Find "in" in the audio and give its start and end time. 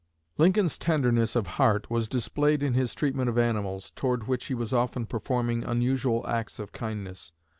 2.63-2.73